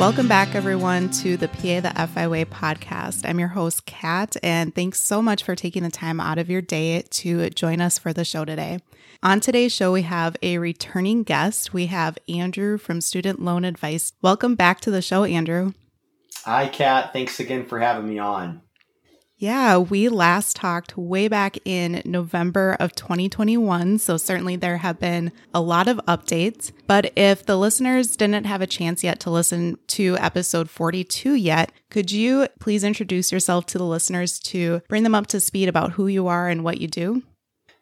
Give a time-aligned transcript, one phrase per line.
[0.00, 3.28] Welcome back, everyone, to the PA the FI Way podcast.
[3.28, 6.62] I'm your host, Kat, and thanks so much for taking the time out of your
[6.62, 8.78] day to join us for the show today.
[9.22, 11.74] On today's show, we have a returning guest.
[11.74, 14.14] We have Andrew from Student Loan Advice.
[14.22, 15.74] Welcome back to the show, Andrew.
[16.46, 17.12] Hi, Kat.
[17.12, 18.62] Thanks again for having me on.
[19.40, 23.98] Yeah, we last talked way back in November of 2021.
[23.98, 26.72] So, certainly there have been a lot of updates.
[26.86, 31.72] But if the listeners didn't have a chance yet to listen to episode 42 yet,
[31.88, 35.92] could you please introduce yourself to the listeners to bring them up to speed about
[35.92, 37.22] who you are and what you do?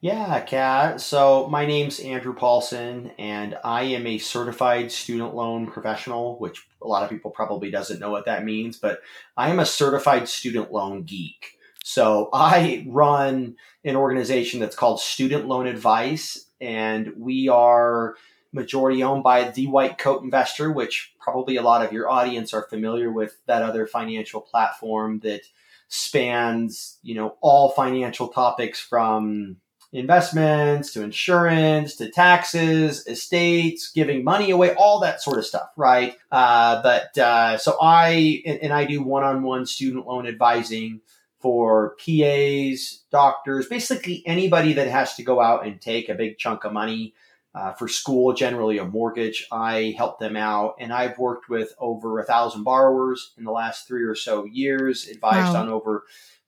[0.01, 1.01] Yeah, Kat.
[1.01, 6.87] So my name's Andrew Paulson, and I am a certified student loan professional, which a
[6.87, 9.01] lot of people probably doesn't know what that means, but
[9.37, 11.59] I am a certified student loan geek.
[11.83, 18.15] So I run an organization that's called Student Loan Advice, and we are
[18.53, 22.69] majority owned by the White Coat Investor, which probably a lot of your audience are
[22.71, 25.41] familiar with that other financial platform that
[25.89, 29.57] spans, you know, all financial topics from
[29.93, 36.17] investments to insurance to taxes, estates, giving money away, all that sort of stuff, right?
[36.31, 41.01] Uh, but uh, so I and, and I do one-on-one student loan advising
[41.41, 46.65] for PAs, doctors, basically anybody that has to go out and take a big chunk
[46.65, 47.15] of money
[47.55, 49.47] uh, for school, generally a mortgage.
[49.51, 53.87] I help them out, and I've worked with over a thousand borrowers in the last
[53.87, 55.63] three or so years, advised wow.
[55.63, 56.05] on over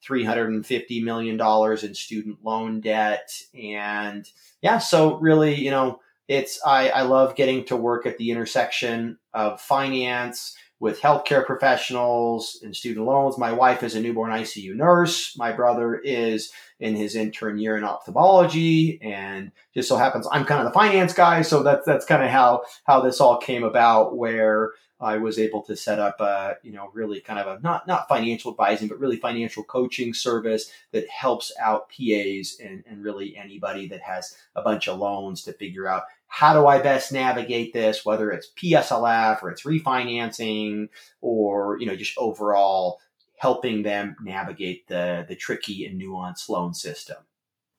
[0.08, 1.40] $350 million
[1.84, 3.30] in student loan debt.
[3.54, 4.26] And
[4.62, 9.18] yeah, so really, you know, it's, I, I love getting to work at the intersection
[9.34, 13.36] of finance with healthcare professionals and student loans.
[13.36, 15.36] My wife is a newborn ICU nurse.
[15.36, 20.60] My brother is in his intern year in ophthalmology and just so happens I'm kind
[20.60, 21.42] of the finance guy.
[21.42, 25.62] So that's, that's kind of how, how this all came about where I was able
[25.62, 28.98] to set up a, you know, really kind of a not not financial advising, but
[28.98, 34.62] really financial coaching service that helps out PAs and, and really anybody that has a
[34.62, 39.42] bunch of loans to figure out how do I best navigate this, whether it's PSLF
[39.42, 40.88] or it's refinancing
[41.20, 43.00] or, you know, just overall
[43.36, 47.16] helping them navigate the the tricky and nuanced loan system.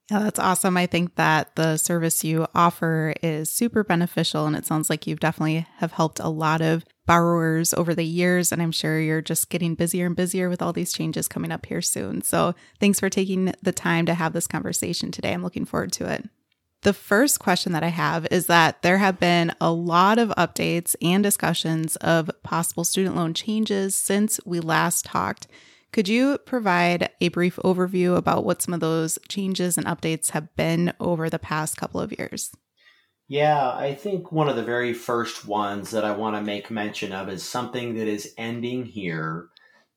[0.10, 0.76] Yeah, that's awesome.
[0.76, 5.22] I think that the service you offer is super beneficial and it sounds like you've
[5.22, 9.50] definitely have helped a lot of borrowers over the years and I'm sure you're just
[9.50, 12.22] getting busier and busier with all these changes coming up here soon.
[12.22, 15.34] So, thanks for taking the time to have this conversation today.
[15.34, 16.30] I'm looking forward to it.
[16.84, 20.96] The first question that I have is that there have been a lot of updates
[21.00, 25.48] and discussions of possible student loan changes since we last talked.
[25.92, 30.56] Could you provide a brief overview about what some of those changes and updates have
[30.56, 32.52] been over the past couple of years?
[33.32, 37.14] Yeah, I think one of the very first ones that I want to make mention
[37.14, 39.48] of is something that is ending here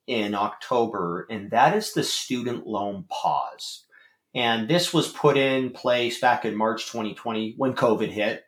[0.06, 3.87] in October, and that is the student loan pause.
[4.37, 8.45] And this was put in place back in March 2020 when COVID hit.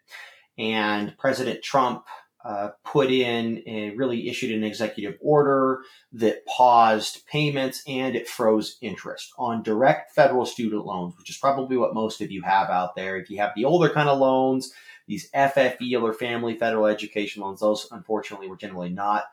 [0.56, 2.04] And President Trump
[2.46, 5.80] uh, put in and really issued an executive order
[6.12, 11.76] that paused payments and it froze interest on direct federal student loans, which is probably
[11.76, 13.16] what most of you have out there.
[13.16, 14.72] If you have the older kind of loans,
[15.08, 19.24] these FFE or family federal education loans, those unfortunately were generally not,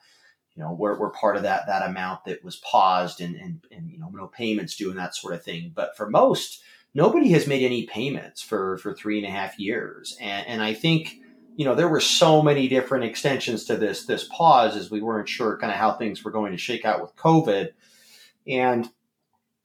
[0.56, 3.92] you know, we're, we're part of that, that amount that was paused and, and, and,
[3.92, 5.72] you know, no payments due and that sort of thing.
[5.76, 6.64] But for most,
[6.96, 10.18] nobody has made any payments for, for three and a half years.
[10.20, 11.20] And, and I think,
[11.56, 15.30] you know, there were so many different extensions to this this pause as we weren't
[15.30, 17.70] sure kind of how things were going to shake out with COVID.
[18.48, 18.90] And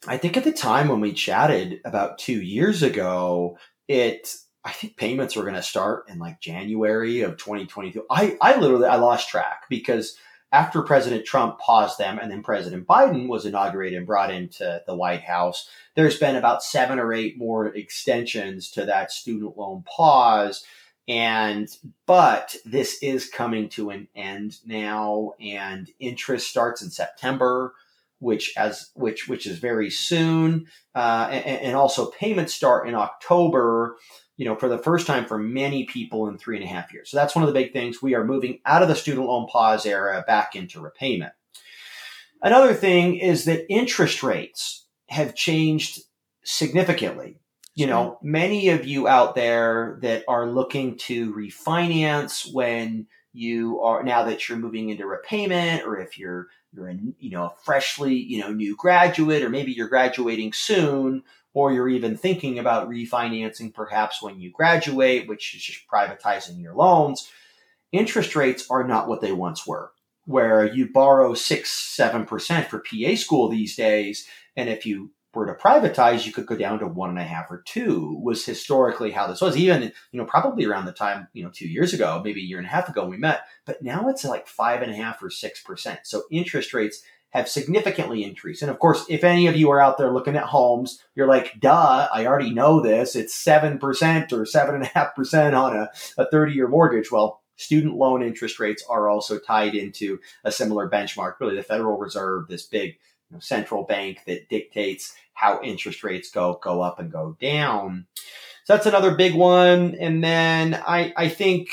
[0.06, 3.58] I think at the time when we chatted about two years ago,
[3.88, 8.04] it I think payments were going to start in like January of 2022.
[8.10, 10.16] I I literally I lost track because
[10.50, 14.94] after President Trump paused them and then President Biden was inaugurated and brought into the
[14.94, 20.64] White House, there's been about seven or eight more extensions to that student loan pause.
[21.08, 21.68] And,
[22.06, 27.72] but this is coming to an end now and interest starts in September,
[28.18, 30.66] which as, which, which is very soon.
[30.94, 33.96] Uh, and, and also payments start in October
[34.38, 37.10] you know, for the first time for many people in three and a half years.
[37.10, 38.00] So that's one of the big things.
[38.00, 41.32] We are moving out of the student loan pause era back into repayment.
[42.40, 46.02] Another thing is that interest rates have changed
[46.44, 47.40] significantly.
[47.78, 54.02] You know, many of you out there that are looking to refinance when you are
[54.02, 58.16] now that you're moving into repayment or if you're you're in, you know a freshly
[58.16, 61.22] you know new graduate or maybe you're graduating soon
[61.54, 66.74] or you're even thinking about refinancing perhaps when you graduate, which is just privatizing your
[66.74, 67.30] loans,
[67.92, 69.92] interest rates are not what they once were,
[70.24, 74.26] where you borrow six, seven percent for PA school these days.
[74.56, 77.50] And if you were to privatize, you could go down to one and a half
[77.50, 79.56] or two was historically how this was.
[79.56, 82.58] Even, you know, probably around the time, you know, two years ago, maybe a year
[82.58, 85.30] and a half ago we met, but now it's like five and a half or
[85.30, 86.00] six percent.
[86.04, 88.62] So interest rates have significantly increased.
[88.62, 91.60] And of course, if any of you are out there looking at homes, you're like,
[91.60, 93.14] duh, I already know this.
[93.14, 93.80] It's 7%
[94.32, 97.12] or 7.5% on a, a 30 year mortgage.
[97.12, 101.34] Well, student loan interest rates are also tied into a similar benchmark.
[101.38, 102.98] Really, the Federal Reserve, this big
[103.30, 108.06] you know, central bank that dictates how interest rates go, go up and go down.
[108.64, 109.94] So that's another big one.
[109.94, 111.70] And then I, I think,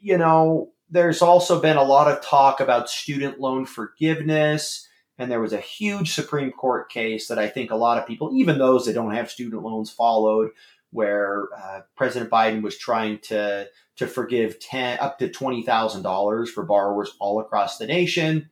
[0.00, 4.86] you know, there's also been a lot of talk about student loan forgiveness.
[5.18, 8.30] And there was a huge Supreme Court case that I think a lot of people,
[8.34, 10.50] even those that don't have student loans, followed,
[10.90, 16.50] where uh, President Biden was trying to to forgive 10 up to twenty thousand dollars
[16.50, 18.48] for borrowers all across the nation.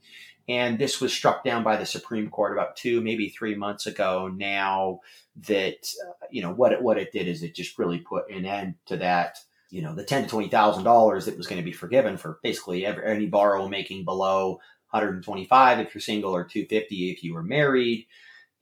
[0.50, 4.28] And this was struck down by the Supreme Court about two, maybe three months ago.
[4.34, 4.98] Now
[5.46, 8.44] that uh, you know what it what it did is it just really put an
[8.44, 9.38] end to that
[9.70, 12.40] you know the ten to twenty thousand dollars that was going to be forgiven for
[12.42, 14.58] basically every, any borrow making below
[14.90, 18.08] 125 if you're single or 250 if you were married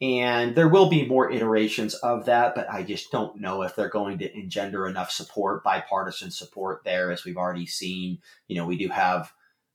[0.01, 3.89] and there will be more iterations of that but i just don't know if they're
[3.89, 8.77] going to engender enough support bipartisan support there as we've already seen you know we
[8.77, 9.33] do have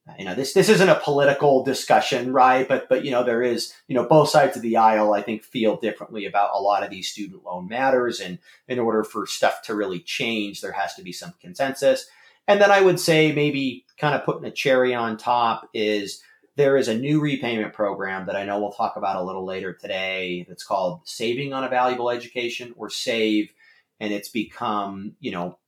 [0.07, 2.67] Uh, you know this this isn't a political discussion right?
[2.67, 5.43] But but you know there is you know both sides of the aisle i think
[5.43, 8.19] feel differently about a lot of these student loan matters.
[8.19, 12.05] And in order for stuff to really change there has to be some consensus.
[12.47, 16.21] And then i would say maybe kind of putting a cherry on top is
[16.57, 19.73] there is a new repayment program that i know we'll talk about a little later
[19.73, 20.45] today.
[20.49, 23.53] That's called saving on a valuable education or save.
[24.01, 25.59] And it's become you know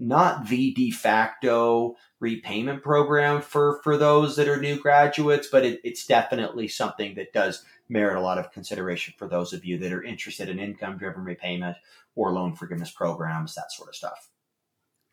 [0.00, 5.80] not the de facto repayment program for for those that are new graduates, but it,
[5.82, 9.92] it's definitely something that does merit a lot of consideration for those of you that
[9.92, 11.76] are interested in income driven repayment
[12.14, 14.28] or loan forgiveness programs, that sort of stuff.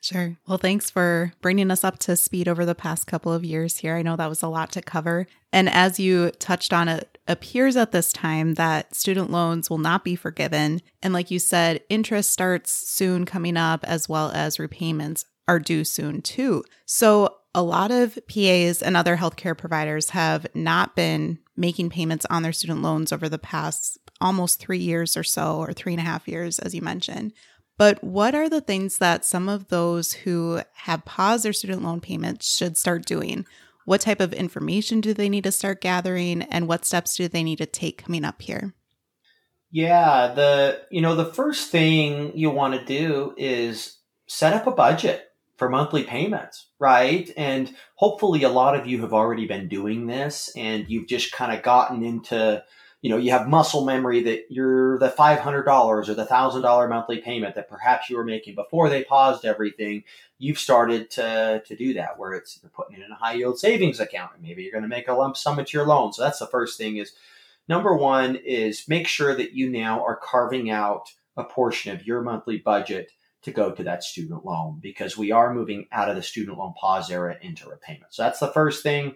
[0.02, 0.38] Sure.
[0.48, 3.96] Well, thanks for bringing us up to speed over the past couple of years here.
[3.96, 5.26] I know that was a lot to cover.
[5.52, 10.04] And as you touched on, it appears at this time that student loans will not
[10.04, 10.82] be forgiven.
[11.02, 15.84] And like you said, interest starts soon coming up, as well as repayments are due
[15.84, 16.64] soon too.
[16.86, 22.44] So a lot of PAs and other healthcare providers have not been making payments on
[22.44, 26.06] their student loans over the past almost three years or so, or three and a
[26.06, 27.34] half years, as you mentioned.
[27.78, 32.02] But what are the things that some of those who have paused their student loan
[32.02, 33.46] payments should start doing?
[33.86, 37.44] What type of information do they need to start gathering and what steps do they
[37.44, 38.74] need to take coming up here?
[39.70, 44.72] Yeah, the you know the first thing you want to do is set up a
[44.72, 45.27] budget
[45.58, 47.30] for monthly payments, right?
[47.36, 51.56] And hopefully a lot of you have already been doing this and you've just kind
[51.56, 52.64] of gotten into
[53.02, 57.54] you know, you have muscle memory that you're the $500 or the $1,000 monthly payment
[57.56, 60.04] that perhaps you were making before they paused everything.
[60.40, 63.60] You've started to, to do that where it's you're putting it in a high yield
[63.60, 66.12] savings account and maybe you're going to make a lump sum at your loan.
[66.12, 67.14] So that's the first thing is
[67.70, 72.22] number one is make sure that you now are carving out a portion of your
[72.22, 73.12] monthly budget
[73.44, 76.74] to go to that student loan because we are moving out of the student loan
[76.80, 78.14] pause era into repayment.
[78.14, 79.14] So that's the first thing.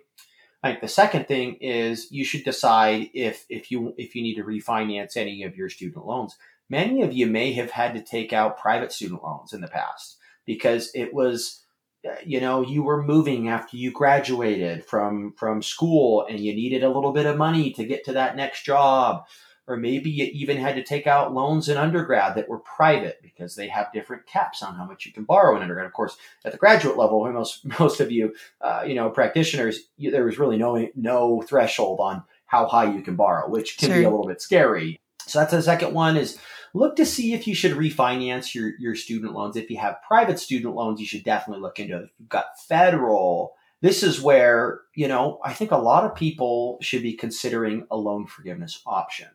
[0.64, 4.36] I think the second thing is you should decide if if you if you need
[4.36, 6.38] to refinance any of your student loans.
[6.70, 10.18] Many of you may have had to take out private student loans in the past
[10.46, 11.64] because it was
[12.08, 16.84] uh, you know you were moving after you graduated from from school and you needed
[16.84, 19.24] a little bit of money to get to that next job
[19.72, 23.56] or maybe you even had to take out loans in undergrad that were private because
[23.56, 25.86] they have different caps on how much you can borrow in undergrad.
[25.86, 30.12] Of course, at the graduate level, most most of you, uh, you know, practitioners, you,
[30.12, 33.98] there was really no no threshold on how high you can borrow, which can sure.
[33.98, 35.00] be a little bit scary.
[35.26, 36.38] So that's the second one is
[36.74, 39.56] look to see if you should refinance your your student loans.
[39.56, 42.04] If you have private student loans, you should definitely look into it.
[42.04, 46.78] If you've got federal this is where, you know, I think a lot of people
[46.82, 49.28] should be considering a loan forgiveness option.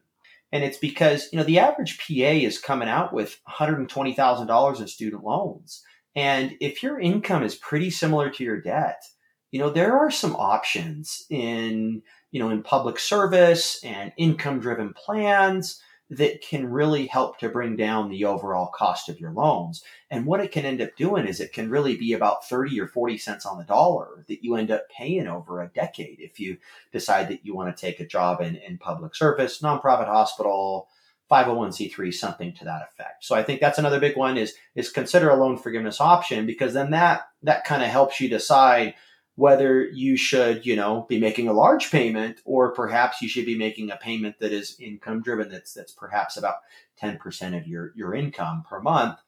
[0.52, 5.24] And it's because, you know, the average PA is coming out with $120,000 in student
[5.24, 5.82] loans.
[6.14, 9.02] And if your income is pretty similar to your debt,
[9.50, 14.92] you know, there are some options in, you know, in public service and income driven
[14.94, 19.82] plans that can really help to bring down the overall cost of your loans.
[20.08, 22.86] And what it can end up doing is it can really be about 30 or
[22.86, 26.58] 40 cents on the dollar that you end up paying over a decade if you
[26.92, 30.88] decide that you want to take a job in, in public service, nonprofit hospital,
[31.28, 33.24] 501c3, something to that effect.
[33.24, 36.72] So I think that's another big one is, is consider a loan forgiveness option because
[36.72, 38.94] then that, that kind of helps you decide
[39.36, 43.56] whether you should, you know, be making a large payment or perhaps you should be
[43.56, 46.56] making a payment that is income driven that's that's perhaps about
[47.00, 49.18] 10% of your your income per month.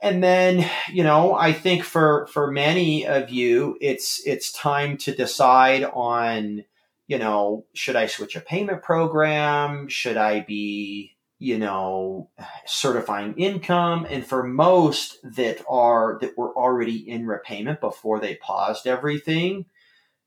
[0.00, 5.14] And then, you know, I think for for many of you it's it's time to
[5.14, 6.64] decide on,
[7.06, 9.88] you know, should I switch a payment program?
[9.88, 12.30] Should I be you know,
[12.66, 14.06] certifying income.
[14.10, 19.66] And for most that are, that were already in repayment before they paused everything,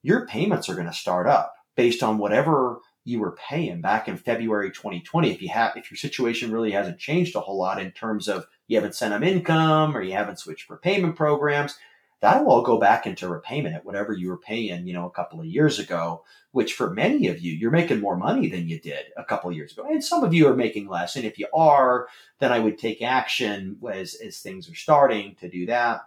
[0.01, 4.15] your payments are going to start up based on whatever you were paying back in
[4.15, 5.31] February 2020.
[5.31, 8.45] If you have, if your situation really hasn't changed a whole lot in terms of
[8.67, 11.75] you haven't sent them income or you haven't switched for payment programs,
[12.21, 15.39] that'll all go back into repayment at whatever you were paying, you know, a couple
[15.39, 19.05] of years ago, which for many of you, you're making more money than you did
[19.17, 19.87] a couple of years ago.
[19.89, 21.15] And some of you are making less.
[21.15, 22.07] And if you are,
[22.39, 26.01] then I would take action as, as things are starting to do that.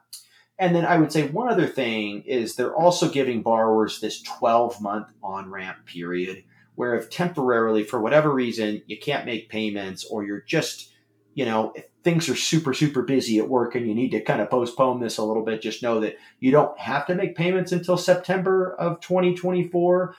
[0.57, 4.81] And then I would say one other thing is they're also giving borrowers this 12
[4.81, 6.45] month on ramp period
[6.77, 10.93] where if temporarily, for whatever reason, you can't make payments or you're just,
[11.35, 11.73] you know,
[12.05, 15.17] things are super, super busy at work and you need to kind of postpone this
[15.17, 19.01] a little bit, just know that you don't have to make payments until September of
[19.01, 20.15] 2024,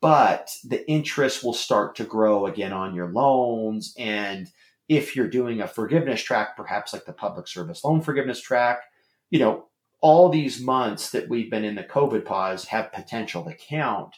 [0.00, 3.94] but the interest will start to grow again on your loans.
[3.98, 4.50] And
[4.88, 8.80] if you're doing a forgiveness track, perhaps like the public service loan forgiveness track,
[9.28, 9.66] you know,
[10.00, 14.16] all these months that we've been in the COVID pause have potential to count.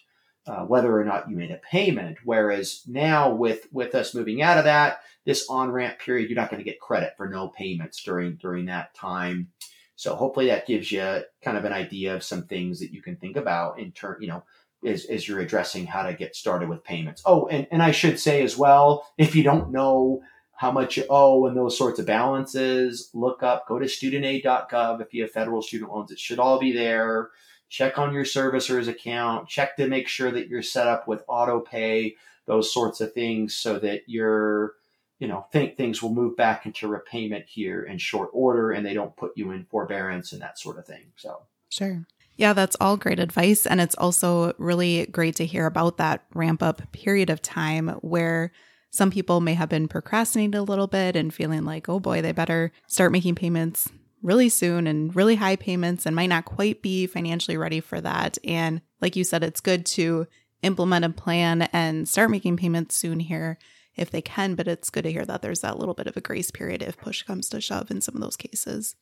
[0.48, 2.16] Uh, whether or not you made a payment.
[2.24, 6.50] Whereas now with with us moving out of that, this on ramp period, you're not
[6.50, 9.48] going to get credit for no payments during during that time.
[9.96, 13.16] So hopefully that gives you kind of an idea of some things that you can
[13.16, 14.44] think about in turn, you know,
[14.86, 17.20] as, as you're addressing how to get started with payments.
[17.26, 21.04] Oh, and, and I should say as well, if you don't know how much you
[21.10, 25.62] owe and those sorts of balances, look up, go to studentaid.gov if you have federal
[25.62, 26.10] student loans.
[26.10, 27.30] It should all be there
[27.68, 31.60] check on your servicer's account, check to make sure that you're set up with auto
[31.60, 34.74] pay, those sorts of things so that you're,
[35.18, 38.94] you know, think things will move back into repayment here in short order and they
[38.94, 41.12] don't put you in forbearance and that sort of thing.
[41.16, 42.06] So, sure.
[42.36, 43.66] Yeah, that's all great advice.
[43.66, 48.52] And it's also really great to hear about that ramp up period of time where
[48.90, 52.32] some people may have been procrastinating a little bit and feeling like, oh boy, they
[52.32, 53.90] better start making payments
[54.22, 58.38] really soon and really high payments and might not quite be financially ready for that.
[58.44, 60.26] And like you said, it's good to
[60.62, 63.58] implement a plan and start making payments soon here
[63.96, 66.20] if they can, but it's good to hear that there's that little bit of a
[66.20, 68.96] grace period if push comes to shove in some of those cases.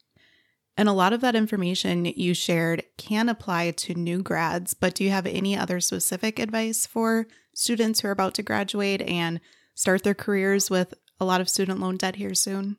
[0.78, 5.04] And a lot of that information you shared can apply to new grads, but do
[5.04, 9.40] you have any other specific advice for students who are about to graduate and
[9.74, 12.76] start their careers with a lot of student loan debt here soon?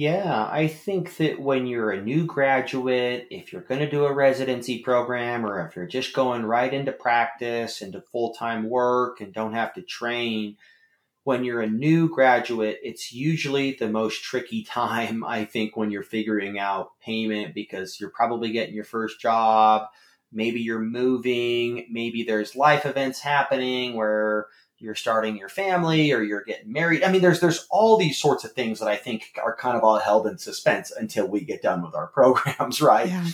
[0.00, 4.12] Yeah, I think that when you're a new graduate, if you're going to do a
[4.12, 9.34] residency program or if you're just going right into practice, into full time work and
[9.34, 10.56] don't have to train,
[11.24, 16.04] when you're a new graduate, it's usually the most tricky time, I think, when you're
[16.04, 19.88] figuring out payment because you're probably getting your first job.
[20.30, 21.88] Maybe you're moving.
[21.90, 24.46] Maybe there's life events happening where
[24.78, 27.02] you're starting your family or you're getting married.
[27.02, 29.84] I mean, there's there's all these sorts of things that I think are kind of
[29.84, 33.08] all held in suspense until we get done with our programs, right?
[33.08, 33.26] Yeah.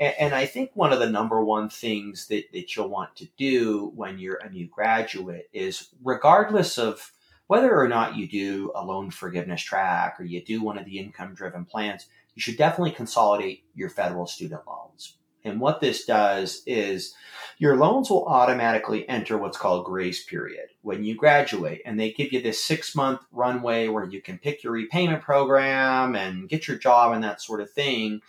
[0.00, 3.26] And, and, I think one of the number one things that, that you'll want to
[3.36, 7.12] do when you're a new graduate is regardless of
[7.48, 10.98] whether or not you do a loan forgiveness track or you do one of the
[10.98, 16.62] income driven plans, you should definitely consolidate your federal student loans And what this does
[16.66, 17.14] is
[17.58, 21.82] your loans will automatically enter what's called grace period when you graduate.
[21.84, 26.14] And they give you this six month runway where you can pick your repayment program
[26.14, 28.20] and get your job and that sort of thing.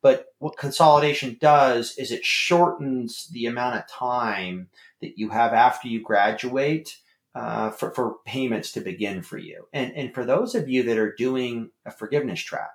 [0.00, 4.68] But what consolidation does is it shortens the amount of time
[5.00, 6.96] that you have after you graduate
[7.34, 9.66] uh, for, for payments to begin for you.
[9.72, 12.70] And, and for those of you that are doing a forgiveness track,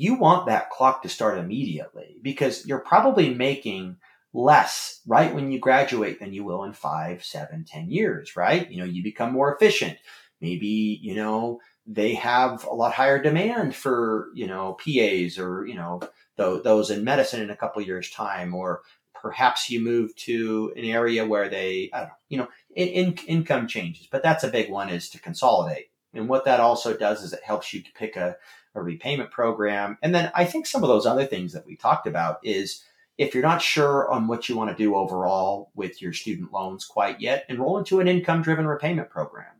[0.00, 3.96] you want that clock to start immediately because you're probably making
[4.32, 8.70] less right when you graduate than you will in five, seven, ten years, right?
[8.70, 9.98] You know, you become more efficient.
[10.40, 15.74] Maybe, you know, they have a lot higher demand for, you know, PAs or, you
[15.74, 16.00] know,
[16.38, 18.80] those in medicine in a couple years time, or
[19.12, 23.18] perhaps you move to an area where they, I don't know, you know, in, in,
[23.26, 25.90] income changes, but that's a big one is to consolidate.
[26.14, 28.36] And what that also does is it helps you pick a,
[28.74, 29.98] a repayment program.
[30.02, 32.84] And then I think some of those other things that we talked about is
[33.18, 36.84] if you're not sure on what you want to do overall with your student loans
[36.84, 39.52] quite yet, enroll into an income driven repayment program.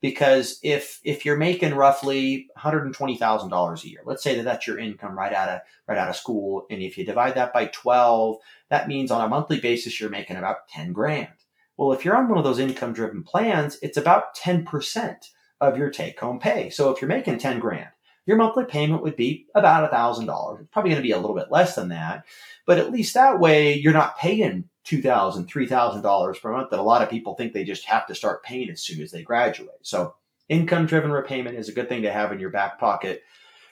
[0.00, 5.18] Because if if you're making roughly $120,000 a year, let's say that that's your income
[5.18, 8.36] right out of right out of school, and if you divide that by 12,
[8.68, 11.32] that means on a monthly basis you're making about 10 grand.
[11.78, 15.16] Well, if you're on one of those income driven plans, it's about 10%
[15.60, 16.70] of your take home pay.
[16.70, 17.88] So if you're making 10 grand,
[18.28, 20.60] your monthly payment would be about a thousand dollars.
[20.60, 22.26] It's probably going to be a little bit less than that,
[22.66, 26.68] but at least that way you're not paying two thousand, three thousand dollars per month
[26.68, 29.10] that a lot of people think they just have to start paying as soon as
[29.10, 29.78] they graduate.
[29.80, 30.14] So
[30.50, 33.22] income driven repayment is a good thing to have in your back pocket.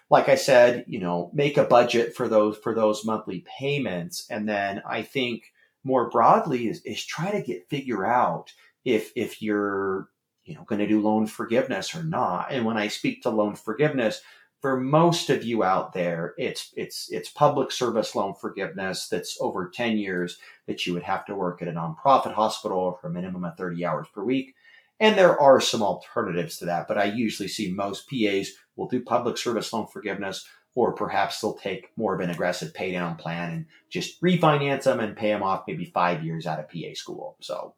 [0.09, 4.49] Like I said, you know, make a budget for those for those monthly payments, and
[4.49, 5.53] then I think
[5.85, 8.55] more broadly is, is try to get figure out
[8.87, 10.09] if if you're
[10.47, 12.53] you know going to do loan forgiveness or not.
[12.53, 14.23] And when I speak to loan forgiveness,
[14.61, 19.69] for most of you out there, it's it's it's public service loan forgiveness that's over
[19.69, 23.45] 10 years that you would have to work at a nonprofit hospital for a minimum
[23.45, 24.55] of 30 hours per week.
[24.99, 29.03] And there are some alternatives to that, but I usually see most PAs will do
[29.03, 33.53] public service loan forgiveness, or perhaps they'll take more of an aggressive pay down plan
[33.53, 37.37] and just refinance them and pay them off maybe five years out of PA school.
[37.41, 37.75] So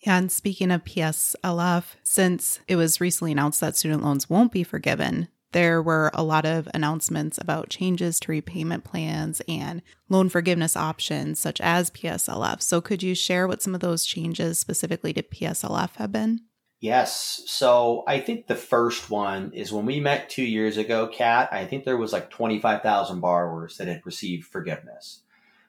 [0.00, 4.64] yeah, and speaking of PSLF, since it was recently announced that student loans won't be
[4.64, 10.76] forgiven, there were a lot of announcements about changes to repayment plans and loan forgiveness
[10.76, 12.62] options, such as PSLF.
[12.62, 16.40] So, could you share what some of those changes specifically to PSLF have been?
[16.80, 17.42] Yes.
[17.46, 21.64] So, I think the first one is when we met two years ago, Kat, I
[21.64, 25.22] think there was like 25,000 borrowers that had received forgiveness.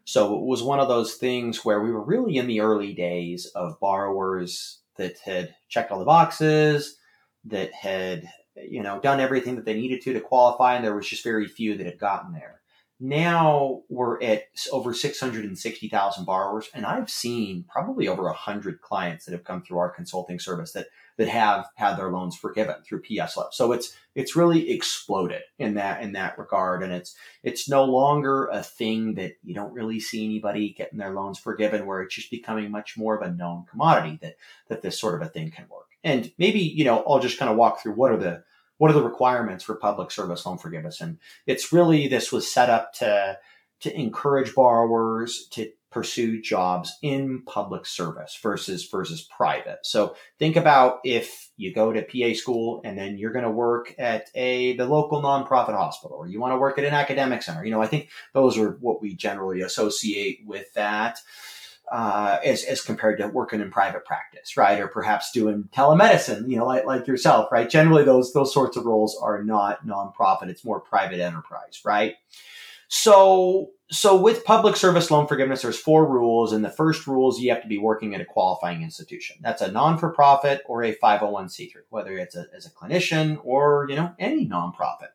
[0.06, 3.48] So, it was one of those things where we were really in the early days
[3.56, 6.98] of borrowers that had checked all the boxes,
[7.46, 8.30] that had
[8.70, 11.48] you know, done everything that they needed to to qualify, and there was just very
[11.48, 12.62] few that had gotten there.
[13.04, 19.44] Now we're at over 660,000 borrowers, and I've seen probably over 100 clients that have
[19.44, 20.86] come through our consulting service that
[21.18, 23.54] that have had their loans forgiven through PSLF.
[23.54, 28.46] So it's it's really exploded in that in that regard, and it's it's no longer
[28.48, 32.30] a thing that you don't really see anybody getting their loans forgiven, where it's just
[32.30, 34.36] becoming much more of a known commodity that
[34.68, 35.88] that this sort of a thing can work.
[36.04, 38.44] And maybe, you know, I'll just kind of walk through what are the
[38.82, 41.02] what are the requirements for public service loan forgiveness.
[41.02, 43.38] And it's really this was set up to
[43.82, 49.78] to encourage borrowers to pursue jobs in public service versus versus private.
[49.84, 53.94] So think about if you go to PA school and then you're going to work
[54.00, 57.64] at a the local nonprofit hospital or you want to work at an academic center.
[57.64, 61.20] You know, I think those are what we generally associate with that
[61.92, 64.80] uh, as, as compared to working in private practice, right?
[64.80, 67.70] Or perhaps doing telemedicine, you know, like, like yourself, right?
[67.70, 70.48] Generally, those, those sorts of roles are not nonprofit.
[70.48, 72.16] It's more private enterprise, right?
[72.88, 76.54] So, so with public service loan forgiveness, there's four rules.
[76.54, 79.38] And the first rule is you have to be working at a qualifying institution.
[79.42, 84.14] That's a non-for-profit or a 501c3, whether it's a, as a clinician or, you know,
[84.18, 85.10] any nonprofit.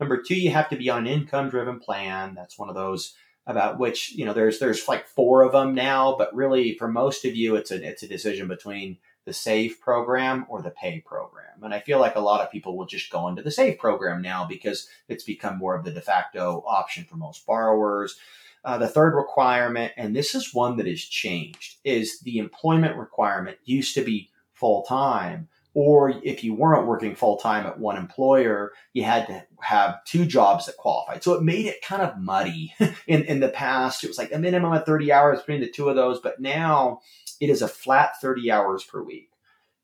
[0.00, 2.34] Number two, you have to be on an income driven plan.
[2.34, 3.14] That's one of those
[3.46, 7.24] about which you know there's there's like four of them now, but really for most
[7.24, 11.62] of you, it's a it's a decision between the Save program or the PAYE program.
[11.62, 14.20] And I feel like a lot of people will just go into the Save program
[14.20, 18.18] now because it's become more of the de facto option for most borrowers.
[18.64, 23.58] Uh, the third requirement, and this is one that has changed, is the employment requirement
[23.64, 28.72] used to be full time or if you weren't working full time at one employer,
[28.92, 31.22] you had to have two jobs that qualified.
[31.22, 32.74] So it made it kind of muddy.
[33.06, 35.88] in, in the past, it was like a minimum of 30 hours between the two
[35.88, 37.00] of those, but now
[37.40, 39.30] it is a flat 30 hours per week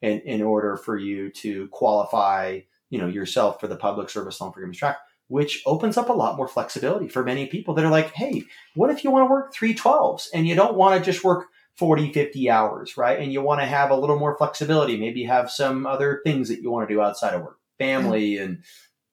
[0.02, 4.52] in, in order for you to qualify, you know, yourself for the public service loan
[4.52, 4.98] forgiveness track.
[5.28, 8.42] which opens up a lot more flexibility for many people that are like, hey,
[8.74, 11.46] what if you want to work 312s and you don't want to just work
[11.78, 13.18] 40, 50 hours, right?
[13.18, 14.96] And you want to have a little more flexibility.
[14.96, 18.44] Maybe have some other things that you want to do outside of work, family mm-hmm.
[18.44, 18.62] and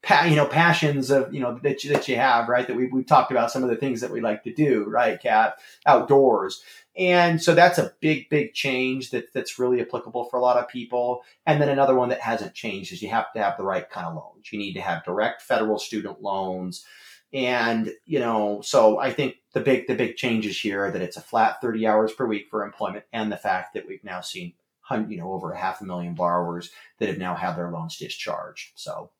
[0.01, 2.67] pa- you know passions of you know that you, that you have, right?
[2.67, 5.21] That we we've talked about some of the things that we like to do, right?
[5.21, 6.63] Kat outdoors.
[6.97, 10.69] And so that's a big, big change that, that's really applicable for a lot of
[10.69, 11.23] people.
[11.45, 14.07] And then another one that hasn't changed is you have to have the right kind
[14.07, 14.51] of loans.
[14.51, 16.85] You need to have direct federal student loans.
[17.35, 21.17] And, you know, so I think the big, the big changes here are that it's
[21.17, 24.53] a flat 30 hours per week for employment and the fact that we've now seen,
[24.89, 28.71] you know, over a half a million borrowers that have now had their loans discharged.
[28.75, 29.11] So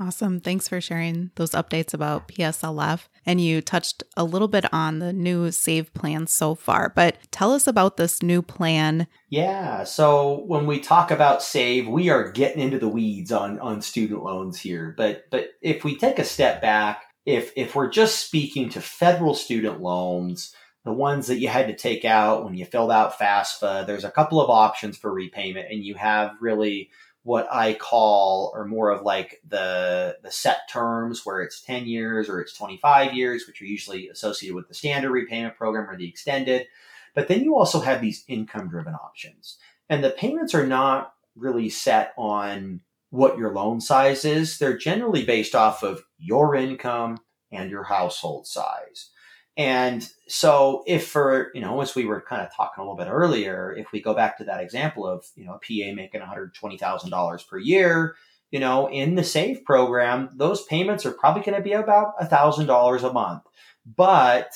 [0.00, 0.40] Awesome.
[0.40, 3.08] Thanks for sharing those updates about PSLF.
[3.26, 7.52] And you touched a little bit on the new SAVE plan so far, but tell
[7.52, 9.06] us about this new plan.
[9.28, 9.84] Yeah.
[9.84, 14.24] So when we talk about SAVE, we are getting into the weeds on, on student
[14.24, 14.94] loans here.
[14.96, 19.34] But but if we take a step back, if if we're just speaking to federal
[19.34, 20.54] student loans,
[20.84, 24.10] the ones that you had to take out when you filled out FAFSA, there's a
[24.10, 26.90] couple of options for repayment, and you have really
[27.24, 32.28] what I call or more of like the the set terms where it's 10 years
[32.28, 36.08] or it's 25 years, which are usually associated with the standard repayment program or the
[36.08, 36.66] extended.
[37.14, 39.58] But then you also have these income driven options.
[39.88, 42.80] And the payments are not really set on
[43.10, 44.58] what your loan size is.
[44.58, 47.18] They're generally based off of your income
[47.50, 49.10] and your household size.
[49.56, 53.08] And so if for, you know, as we were kind of talking a little bit
[53.10, 57.48] earlier, if we go back to that example of, you know, a PA making $120,000
[57.48, 58.16] per year,
[58.50, 63.10] you know, in the SAVE program, those payments are probably going to be about $1,000
[63.10, 63.42] a month.
[63.84, 64.52] But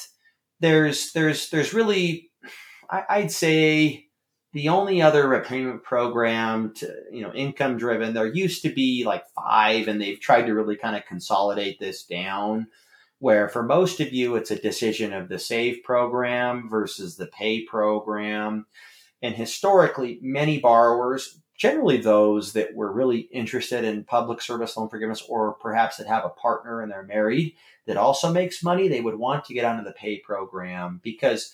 [0.61, 2.31] there's, there's, there's really,
[2.89, 4.06] I, would say
[4.57, 9.29] the only other repayment program to, you know, income driven, there used to be like
[9.35, 12.67] five and they've tried to really kind of consolidate this down
[13.19, 17.67] where for most of you, it's a decision of the SAVE program versus the PAYE
[17.67, 18.67] program.
[19.21, 25.23] And historically, many borrowers, generally those that were really interested in public service loan forgiveness
[25.29, 27.55] or perhaps that have a partner and they're married
[27.87, 31.53] that also makes money, they would want to get onto the PAYE program because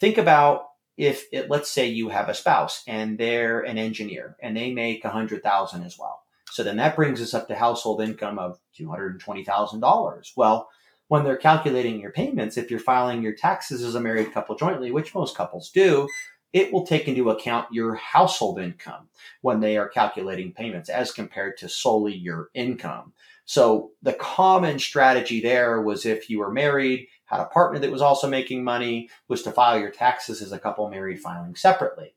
[0.00, 4.56] think about if it, let's say you have a spouse and they're an engineer and
[4.56, 6.22] they make a hundred thousand as well.
[6.50, 10.32] So then that brings us up to household income of $220,000.
[10.36, 10.68] Well,
[11.08, 14.90] when they're calculating your payments, if you're filing your taxes as a married couple jointly,
[14.90, 16.08] which most couples do,
[16.52, 19.08] it will take into account your household income
[19.40, 23.14] when they are calculating payments as compared to solely your income.
[23.44, 28.02] So the common strategy there was if you were married, had a partner that was
[28.02, 32.14] also making money, was to file your taxes as a couple married filing separately.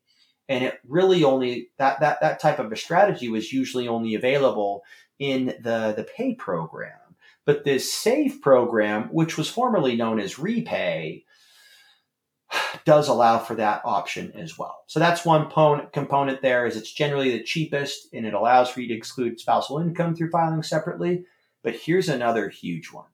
[0.48, 4.84] And it really only that that that type of a strategy was usually only available
[5.18, 6.92] in the the PAYE program.
[7.46, 11.24] But this SAVE program, which was formerly known as REPAYE,
[12.84, 14.82] does allow for that option as well.
[14.86, 18.88] So that's one component there is it's generally the cheapest and it allows for you
[18.88, 21.24] to exclude spousal income through filing separately.
[21.62, 23.06] But here's another huge one.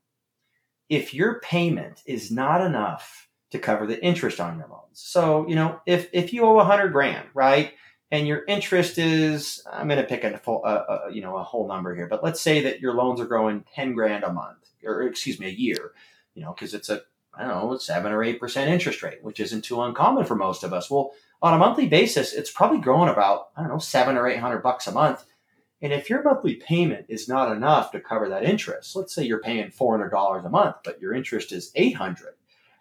[0.88, 4.80] If your payment is not enough to cover the interest on your loans.
[4.94, 7.72] So, you know, if, if you owe a hundred grand, right?
[8.12, 11.42] and your interest is i'm going to pick a, full, uh, uh, you know a
[11.42, 14.68] whole number here but let's say that your loans are growing 10 grand a month
[14.84, 15.92] or excuse me a year
[16.34, 17.02] you know because it's a
[17.34, 20.62] i don't know 7 or 8 percent interest rate which isn't too uncommon for most
[20.62, 24.16] of us well on a monthly basis it's probably growing about i don't know 7
[24.16, 25.24] or 800 bucks a month
[25.82, 29.40] and if your monthly payment is not enough to cover that interest let's say you're
[29.40, 32.34] paying $400 a month but your interest is 800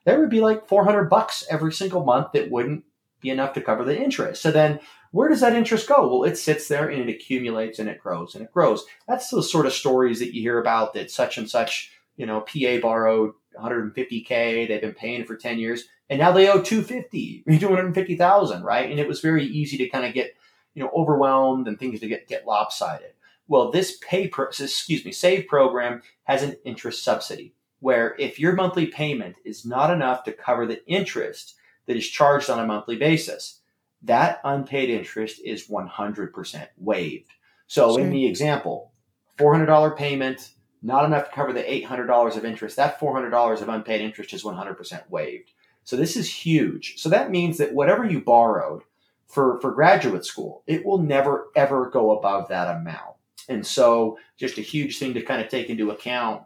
[0.06, 2.84] there would be like 400 bucks every single month that wouldn't
[3.22, 4.80] be enough to cover the interest so then
[5.12, 6.08] where does that interest go?
[6.08, 8.86] Well, it sits there and it accumulates and it grows and it grows.
[9.08, 12.42] That's the sort of stories that you hear about that such and such, you know,
[12.42, 18.64] PA borrowed 150k, they've been paying for 10 years, and now they owe 250, 250,000,
[18.64, 18.90] right?
[18.90, 20.34] And it was very easy to kind of get,
[20.74, 23.14] you know, overwhelmed and things to get get lopsided.
[23.48, 28.54] Well, this pay, pro, excuse me, save program has an interest subsidy where if your
[28.54, 31.56] monthly payment is not enough to cover the interest
[31.88, 33.60] that is charged on a monthly basis,
[34.04, 37.32] that unpaid interest is 100% waived.
[37.68, 38.06] So sure.
[38.06, 38.94] in the example,
[39.38, 42.76] $400 payment, not enough to cover the $800 of interest.
[42.78, 45.52] That $400 of unpaid interest is 100% waived.
[45.84, 47.00] So this is huge.
[47.00, 48.84] So that means that whatever you borrowed
[49.32, 53.16] for, for graduate school, it will never ever go above that amount.
[53.50, 56.44] And so just a huge thing to kind of take into account.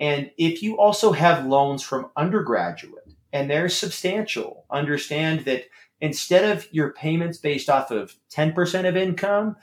[0.00, 5.64] And if you also have loans from undergraduate and they're substantial, understand that
[6.00, 9.56] instead of your payments based off of 10% of income,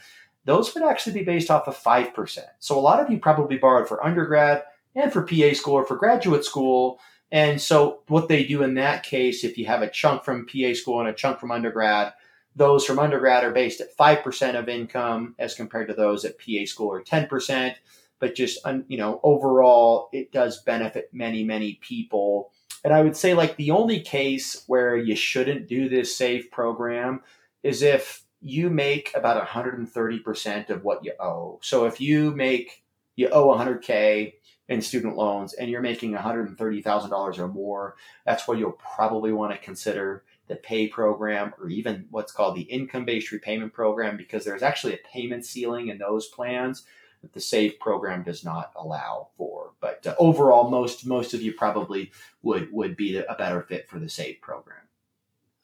[0.44, 2.40] those would actually be based off of 5%.
[2.60, 4.64] So a lot of you probably borrowed for undergrad
[4.96, 7.00] and for PA school or for graduate school.
[7.32, 10.74] And so, what they do in that case, if you have a chunk from PA
[10.74, 12.14] school and a chunk from undergrad,
[12.56, 16.65] those from undergrad are based at 5% of income as compared to those at PA
[16.65, 17.76] school are 10%.
[18.18, 22.52] But just, you know, overall, it does benefit many, many people.
[22.84, 27.22] And I would say, like, the only case where you shouldn't do this SAVE program
[27.62, 31.60] is if you make about 130% of what you owe.
[31.62, 32.84] So if you make,
[33.15, 34.34] you owe 100K
[34.70, 39.58] in student loans and you're making $130,000 or more, that's where you'll probably want to
[39.58, 44.64] consider the PAYE program or even what's called the income based repayment program because there's
[44.64, 46.84] actually a payment ceiling in those plans
[47.22, 51.54] that the save program does not allow for but uh, overall most most of you
[51.54, 52.12] probably
[52.44, 54.86] would would be a better fit for the save program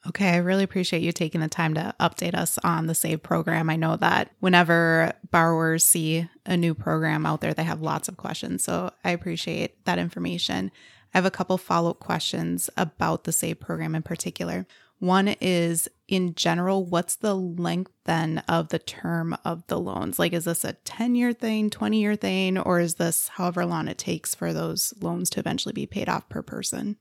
[0.04, 3.70] Okay, I really appreciate you taking the time to update us on the SAVE program.
[3.70, 8.16] I know that whenever borrowers see a new program out there, they have lots of
[8.16, 8.64] questions.
[8.64, 10.72] So I appreciate that information.
[11.14, 14.66] I have a couple follow up questions about the SAVE program in particular.
[14.98, 20.18] One is in general, what's the length then of the term of the loans?
[20.18, 23.88] Like, is this a 10 year thing, 20 year thing, or is this however long
[23.88, 26.96] it takes for those loans to eventually be paid off per person?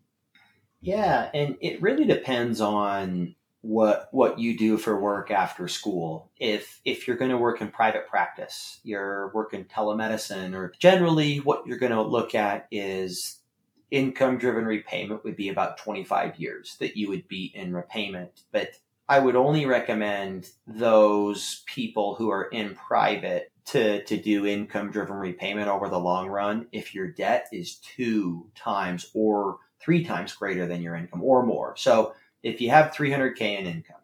[0.82, 6.32] Yeah, and it really depends on what what you do for work after school.
[6.40, 11.68] If if you're going to work in private practice, you're working telemedicine or generally what
[11.68, 13.41] you're going to look at is
[13.92, 18.44] income driven repayment would be about 25 years that you would be in repayment.
[18.52, 18.72] But
[19.08, 25.18] I would only recommend those people who are in private to, to do income driven
[25.18, 30.66] repayment over the long run if your debt is two times or three times greater
[30.66, 31.76] than your income or more.
[31.76, 33.98] So if you have 300K in income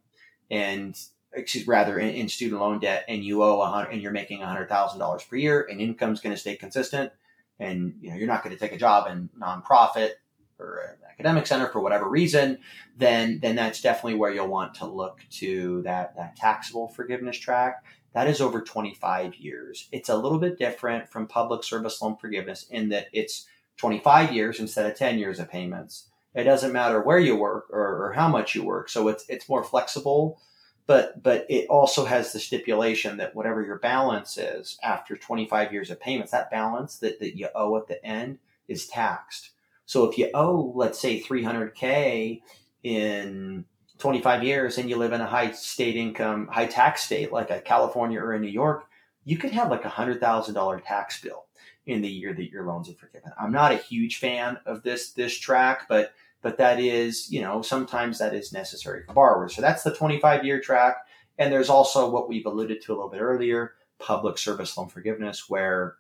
[0.52, 1.00] and
[1.34, 4.42] excuse rather in, in student loan debt and you owe a hundred and you're making
[4.42, 7.12] $100,000 per year and income's going to stay consistent,
[7.60, 10.12] and you know you're not going to take a job in nonprofit
[10.60, 12.60] or an academic center for whatever reason,
[12.98, 17.84] then then that's definitely where you'll want to look to that that taxable forgiveness track.
[18.14, 19.88] That is over 25 years.
[19.92, 23.46] It's a little bit different from public service loan forgiveness in that it's
[23.78, 26.10] 25 years instead of 10 years of payments.
[26.34, 29.50] It doesn't matter where you work or, or how much you work, so it's it's
[29.50, 30.40] more flexible
[30.88, 35.92] but but it also has the stipulation that whatever your balance is after 25 years
[35.92, 39.52] of payments that balance that, that you owe at the end is taxed.
[39.86, 42.42] So if you owe let's say 300k
[42.84, 43.66] in
[44.00, 47.60] 25 years and you live in a high state income high tax state like a
[47.60, 48.86] california or in new york
[49.26, 51.46] you could have like a hundred thousand dollar tax bill
[51.88, 53.32] in the year that your loans are forgiven.
[53.40, 56.14] I'm not a huge fan of this this track but
[56.48, 59.54] but that is, you know, sometimes that is necessary for borrowers.
[59.54, 60.96] So that's the 25 year track.
[61.38, 65.50] And there's also what we've alluded to a little bit earlier public service loan forgiveness,
[65.50, 65.96] where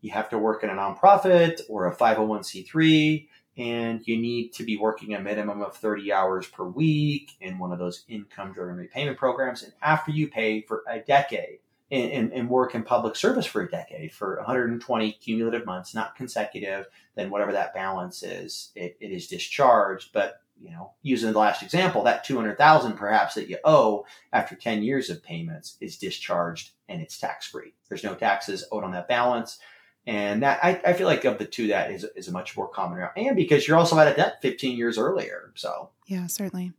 [0.00, 4.76] you have to work in a nonprofit or a 501c3 and you need to be
[4.76, 9.16] working a minimum of 30 hours per week in one of those income driven repayment
[9.16, 9.62] programs.
[9.62, 11.60] And after you pay for a decade,
[11.92, 16.86] and, and, work in public service for a decade for 120 cumulative months, not consecutive,
[17.16, 20.10] then whatever that balance is, it, it is discharged.
[20.12, 24.82] But you know, using the last example, that 200,000 perhaps that you owe after 10
[24.82, 27.74] years of payments is discharged and it's tax free.
[27.88, 29.58] There's no taxes owed on that balance.
[30.06, 32.68] And that I, I feel like of the two, that is, is a much more
[32.68, 33.12] common route.
[33.16, 35.52] And because you're also out of debt 15 years earlier.
[35.54, 36.72] So, yeah, certainly.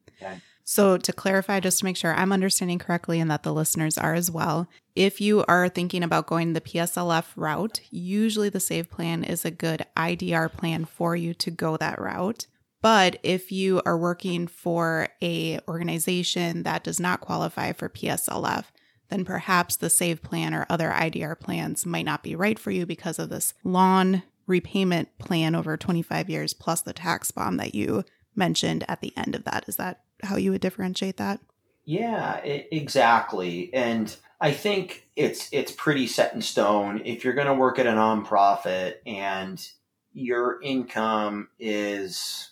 [0.65, 4.13] So, to clarify, just to make sure I'm understanding correctly and that the listeners are
[4.13, 9.23] as well, if you are thinking about going the PSLF route, usually the SAVE plan
[9.23, 12.47] is a good IDR plan for you to go that route.
[12.82, 18.65] But if you are working for a organization that does not qualify for PSLF,
[19.10, 22.86] then perhaps the SAVE plan or other IDR plans might not be right for you
[22.86, 28.04] because of this long repayment plan over 25 years plus the tax bomb that you
[28.36, 29.65] mentioned at the end of that.
[29.67, 31.39] Is that how you would differentiate that?
[31.86, 33.73] Yeah, it, exactly.
[33.73, 37.01] And I think it's it's pretty set in stone.
[37.05, 39.65] If you're going to work at a nonprofit and
[40.13, 42.51] your income is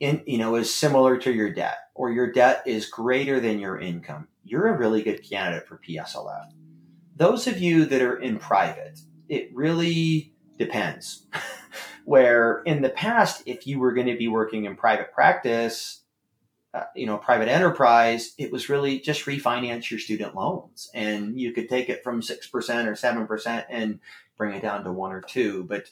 [0.00, 3.78] in you know is similar to your debt or your debt is greater than your
[3.78, 6.46] income, you're a really good candidate for PSLF.
[7.16, 11.26] Those of you that are in private, it really depends.
[12.04, 16.01] Where in the past, if you were going to be working in private practice,
[16.74, 21.52] uh, you know, private enterprise, it was really just refinance your student loans, and you
[21.52, 24.00] could take it from six percent or seven percent and
[24.36, 25.64] bring it down to one or two.
[25.64, 25.90] But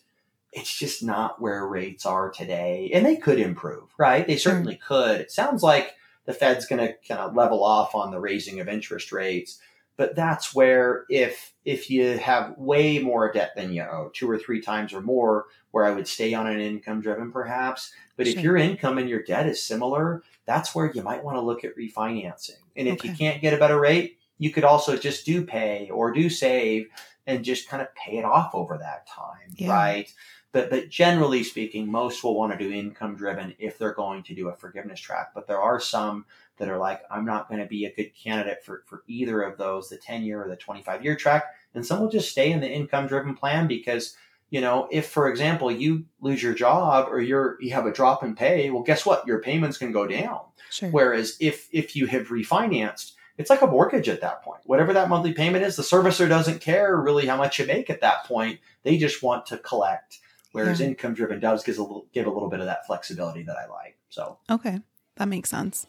[0.52, 4.26] it's just not where rates are today, and they could improve, right?
[4.26, 4.80] They certainly mm.
[4.80, 5.20] could.
[5.20, 8.68] It sounds like the Fed's going to kind of level off on the raising of
[8.68, 9.58] interest rates,
[9.96, 14.36] But that's where if if you have way more debt than you owe, two or
[14.36, 17.92] three times or more, where I would stay on an income driven perhaps.
[18.16, 18.36] But sure.
[18.36, 21.62] if your income and your debt is similar, that's where you might want to look
[21.62, 22.58] at refinancing.
[22.76, 23.08] And if okay.
[23.08, 26.88] you can't get a better rate, you could also just do pay or do save
[27.28, 29.70] and just kind of pay it off over that time, yeah.
[29.70, 30.12] right?
[30.50, 34.34] But but generally speaking, most will want to do income driven if they're going to
[34.34, 35.30] do a forgiveness track.
[35.34, 36.24] But there are some
[36.60, 39.56] that are like, I'm not going to be a good candidate for, for either of
[39.56, 41.44] those, the 10 year or the 25 year track.
[41.74, 44.16] And some will just stay in the income driven plan because,
[44.50, 48.22] you know, if for example you lose your job or you're you have a drop
[48.22, 49.26] in pay, well, guess what?
[49.26, 50.40] Your payments can go down.
[50.70, 50.90] Sure.
[50.90, 54.60] Whereas if if you have refinanced, it's like a mortgage at that point.
[54.64, 58.00] Whatever that monthly payment is, the servicer doesn't care really how much you make at
[58.02, 58.60] that point.
[58.82, 60.18] They just want to collect.
[60.52, 60.88] Whereas yeah.
[60.88, 63.68] income driven does give a little give a little bit of that flexibility that I
[63.68, 63.96] like.
[64.08, 64.80] So okay,
[65.16, 65.86] that makes sense.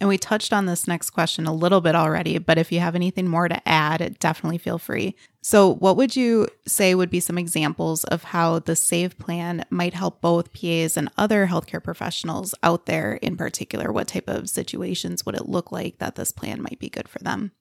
[0.00, 2.94] And we touched on this next question a little bit already, but if you have
[2.94, 5.14] anything more to add, definitely feel free.
[5.40, 9.94] So, what would you say would be some examples of how the SAVE plan might
[9.94, 13.92] help both PAs and other healthcare professionals out there in particular?
[13.92, 17.20] What type of situations would it look like that this plan might be good for
[17.20, 17.52] them?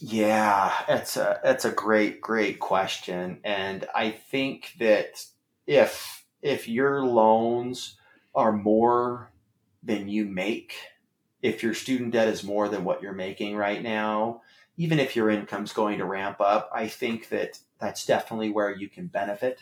[0.00, 5.24] Yeah, it's a it's a great great question, and I think that
[5.66, 7.96] if if your loans
[8.34, 9.30] are more
[9.82, 10.74] than you make,
[11.44, 14.40] if your student debt is more than what you're making right now,
[14.78, 18.88] even if your income's going to ramp up, I think that that's definitely where you
[18.88, 19.60] can benefit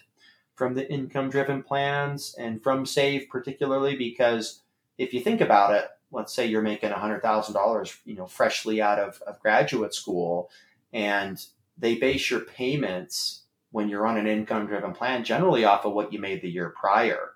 [0.54, 4.62] from the income driven plans and from SAVE particularly because
[4.96, 9.20] if you think about it, let's say you're making $100,000, you know, freshly out of,
[9.26, 10.50] of graduate school
[10.92, 11.44] and
[11.76, 13.42] they base your payments
[13.72, 16.72] when you're on an income driven plan generally off of what you made the year
[16.78, 17.31] prior.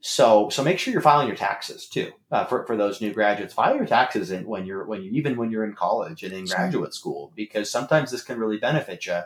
[0.00, 2.12] So, so make sure you're filing your taxes too.
[2.30, 5.36] Uh, for, for those new graduates, file your taxes in, when you're when you even
[5.36, 6.56] when you're in college and in sure.
[6.56, 9.20] graduate school because sometimes this can really benefit you.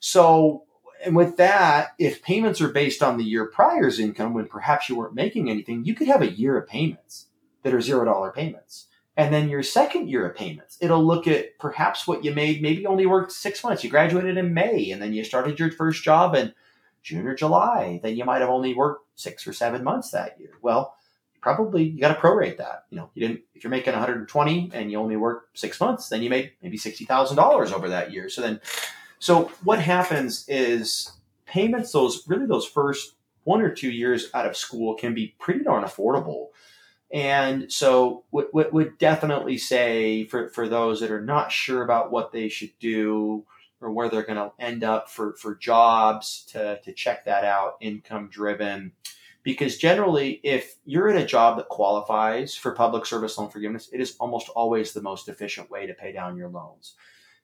[0.00, 0.64] So,
[1.04, 4.96] and with that, if payments are based on the year prior's income when perhaps you
[4.96, 7.28] weren't making anything, you could have a year of payments
[7.62, 8.88] that are zero dollar payments.
[9.16, 12.86] And then your second year of payments, it'll look at perhaps what you made, maybe
[12.86, 13.84] only worked six months.
[13.84, 16.54] You graduated in May and then you started your first job in
[17.02, 18.00] June or July.
[18.02, 20.52] Then you might have only worked six or seven months that year.
[20.62, 20.94] Well,
[21.40, 22.84] probably you got to prorate that.
[22.90, 26.22] You know, you didn't if you're making 120 and you only work six months, then
[26.22, 28.28] you made maybe sixty thousand dollars over that year.
[28.28, 28.60] So then,
[29.18, 31.12] so what happens is
[31.46, 35.64] payments those really those first one or two years out of school can be pretty
[35.64, 36.48] darn affordable.
[37.12, 42.10] And so would, would, would definitely say for, for those that are not sure about
[42.10, 43.44] what they should do
[43.82, 47.76] or where they're going to end up for, for jobs to, to check that out,
[47.80, 48.92] income driven.
[49.42, 54.00] Because generally, if you're in a job that qualifies for public service loan forgiveness, it
[54.00, 56.94] is almost always the most efficient way to pay down your loans.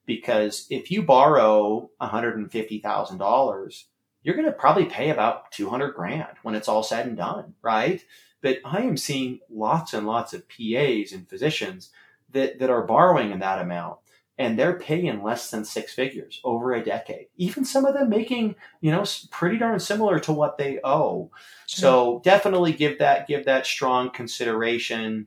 [0.07, 3.85] Because if you borrow $150,000,
[4.23, 8.05] you're going to probably pay about 200 grand when it's all said and done, right?
[8.41, 11.91] But I am seeing lots and lots of PAs and physicians
[12.31, 13.99] that, that are borrowing in that amount
[14.39, 17.27] and they're paying less than six figures over a decade.
[17.37, 21.31] Even some of them making, you know, pretty darn similar to what they owe.
[21.67, 25.27] So definitely give that give that strong consideration.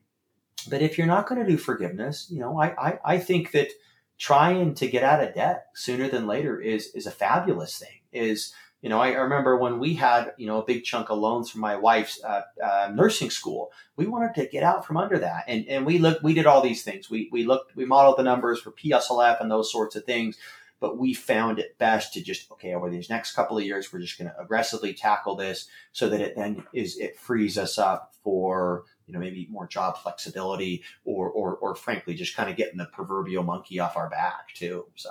[0.70, 3.70] But if you're not going to do forgiveness, you know, I, I, I think that
[4.18, 8.00] trying to get out of debt sooner than later is is a fabulous thing.
[8.14, 11.52] Is you know, I, remember when we had, you know, a big chunk of loans
[11.52, 13.72] from my wife's uh, uh, nursing school.
[13.96, 16.62] We wanted to get out from under that, and and we looked, we did all
[16.62, 17.10] these things.
[17.10, 20.38] We we looked, we modeled the numbers for PSLF and those sorts of things.
[20.80, 24.00] But we found it best to just okay over these next couple of years, we're
[24.00, 28.16] just going to aggressively tackle this so that it then is it frees us up
[28.24, 32.80] for you know maybe more job flexibility or or or frankly just kind of getting
[32.80, 34.88] the proverbial monkey off our back too.
[34.96, 35.10] So.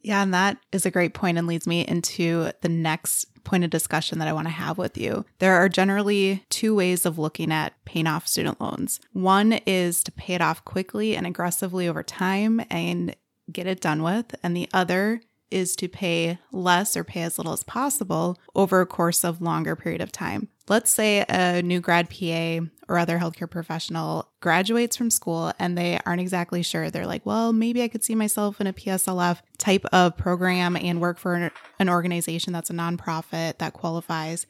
[0.00, 3.70] Yeah, and that is a great point and leads me into the next point of
[3.70, 5.24] discussion that I want to have with you.
[5.38, 9.00] There are generally two ways of looking at paying off student loans.
[9.12, 13.16] One is to pay it off quickly and aggressively over time and
[13.50, 17.52] get it done with, and the other is to pay less or pay as little
[17.52, 20.48] as possible over a course of longer period of time.
[20.68, 25.98] Let's say a new grad PA or other healthcare professional graduates from school and they
[26.04, 26.90] aren't exactly sure.
[26.90, 31.00] They're like, well, maybe I could see myself in a PSLF type of program and
[31.00, 34.46] work for an organization that's a nonprofit that qualifies.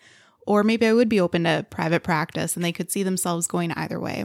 [0.46, 3.70] Or maybe I would be open to private practice and they could see themselves going
[3.72, 4.24] either way.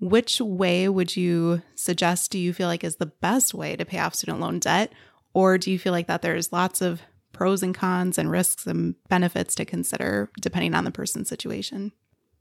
[0.00, 3.98] Which way would you suggest do you feel like is the best way to pay
[3.98, 4.92] off student loan debt?
[5.38, 7.00] Or do you feel like that there's lots of
[7.32, 11.92] pros and cons and risks and benefits to consider depending on the person's situation?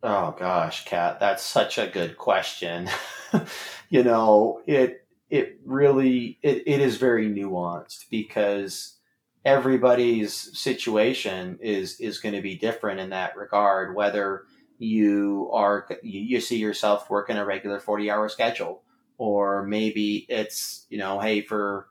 [0.02, 2.90] Oh gosh, Kat, that's such a good question.
[3.92, 8.98] you know, it it really it, it is very nuanced because
[9.46, 14.46] everybody's situation is is going to be different in that regard whether
[14.80, 18.82] you are you see yourself working a regular 40 hour schedule
[19.20, 21.90] or maybe it's you know hey for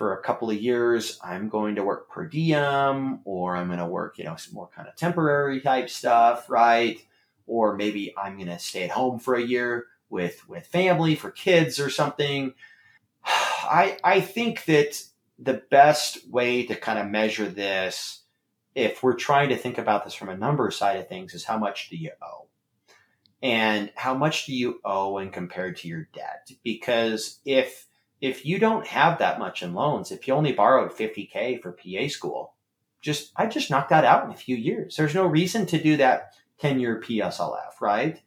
[0.00, 3.86] for a couple of years i'm going to work per diem or i'm going to
[3.86, 7.06] work you know some more kind of temporary type stuff right
[7.46, 11.30] or maybe i'm going to stay at home for a year with with family for
[11.30, 12.54] kids or something
[13.24, 15.02] i i think that
[15.40, 18.22] the best way to kind of measure this,
[18.74, 21.58] if we're trying to think about this from a number side of things, is how
[21.58, 22.46] much do you owe?
[23.42, 26.50] And how much do you owe when compared to your debt?
[26.62, 27.86] Because if
[28.20, 32.08] if you don't have that much in loans, if you only borrowed 50K for PA
[32.08, 32.54] school,
[33.00, 34.96] just I just knocked that out in a few years.
[34.96, 38.20] There's no reason to do that 10 year PSLF, right?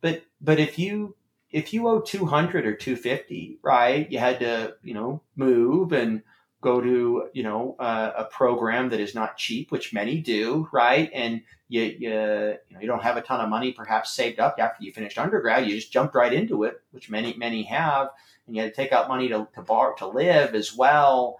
[0.00, 1.16] But but if you
[1.50, 4.10] if you owe 200 or 250, right?
[4.10, 6.22] You had to, you know, move and
[6.60, 11.10] go to you know uh, a program that is not cheap, which many do, right?
[11.14, 14.56] And you you, you, know, you don't have a ton of money perhaps saved up
[14.58, 15.66] after you finished undergrad.
[15.66, 18.10] You just jumped right into it, which many many have,
[18.46, 21.38] and you had to take out money to to borrow to live as well.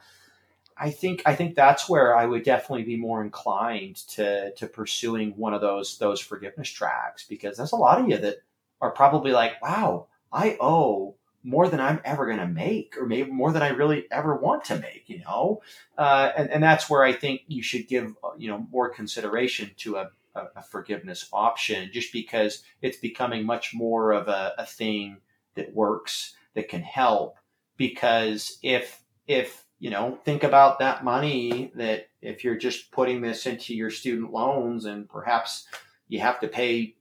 [0.81, 5.33] I think I think that's where I would definitely be more inclined to to pursuing
[5.33, 8.37] one of those those forgiveness tracks because there's a lot of you that
[8.81, 13.31] are probably like, wow, I owe more than I'm ever going to make, or maybe
[13.31, 15.63] more than I really ever want to make, you know?
[15.97, 19.71] Uh, and, and that's where I think you should give, uh, you know, more consideration
[19.79, 24.67] to a, a, a forgiveness option just because it's becoming much more of a, a
[24.67, 25.19] thing
[25.55, 27.37] that works, that can help.
[27.77, 33.47] Because if, if, you know, think about that money that if you're just putting this
[33.47, 35.69] into your student loans and perhaps
[36.09, 36.97] you have to pay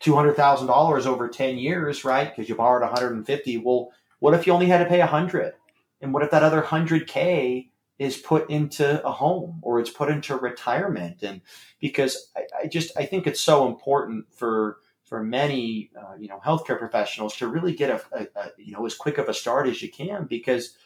[0.00, 2.34] $200,000 over 10 years, right?
[2.34, 3.58] Because you borrowed 150.
[3.58, 3.90] Well,
[4.20, 5.54] what if you only had to pay a 100?
[6.00, 10.36] And what if that other 100K is put into a home or it's put into
[10.36, 11.22] retirement?
[11.22, 11.40] And
[11.80, 16.40] because I, I just, I think it's so important for, for many, uh, you know,
[16.44, 19.66] healthcare professionals to really get a, a, a, you know, as quick of a start
[19.66, 20.76] as you can because,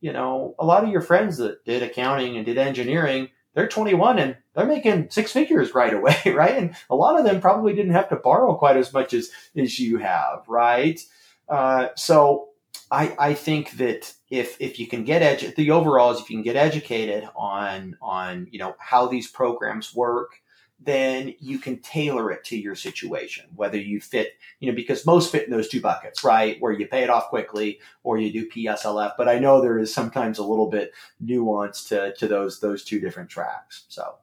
[0.00, 4.20] you know, a lot of your friends that did accounting and did engineering, they're 21
[4.20, 6.56] and they're making six figures right away, right?
[6.56, 9.80] And a lot of them probably didn't have to borrow quite as much as, as
[9.80, 11.00] you have, right?
[11.48, 12.50] Uh, so
[12.88, 16.36] I, I think that if, if you can get edu- the overall is if you
[16.36, 20.36] can get educated on, on, you know, how these programs work,
[20.80, 25.32] then you can tailor it to your situation, whether you fit, you know, because most
[25.32, 26.56] fit in those two buckets, right?
[26.60, 29.14] Where you pay it off quickly or you do PSLF.
[29.18, 33.00] But I know there is sometimes a little bit nuance to, to those, those two
[33.00, 33.84] different tracks.
[33.88, 34.16] So.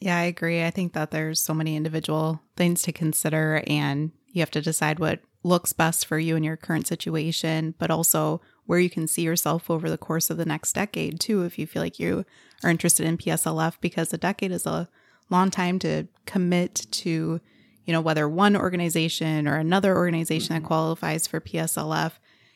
[0.00, 0.64] Yeah, I agree.
[0.64, 4.98] I think that there's so many individual things to consider and you have to decide
[4.98, 9.22] what looks best for you in your current situation, but also where you can see
[9.22, 12.24] yourself over the course of the next decade too, if you feel like you
[12.64, 14.88] are interested in PSLF, because a decade is a
[15.30, 17.40] long time to commit to,
[17.84, 20.68] you know, whether one organization or another organization that mm-hmm.
[20.68, 22.12] qualifies for PSLF,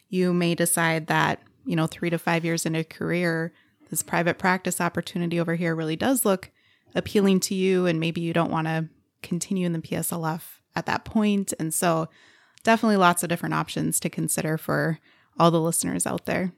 [0.09, 3.53] you may decide that, you know, three to five years into a career,
[3.91, 6.51] this private practice opportunity over here really does look
[6.95, 7.87] appealing to you.
[7.87, 8.89] And maybe you don't want to
[9.23, 10.43] continue in the PSLF
[10.77, 11.53] at that point.
[11.59, 12.09] And so,
[12.65, 14.99] definitely lots of different options to consider for
[15.39, 16.53] all the listeners out there.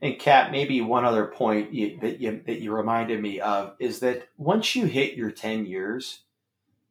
[0.00, 4.00] And Kat, maybe one other point you, that you that you reminded me of is
[4.00, 6.20] that once you hit your ten years,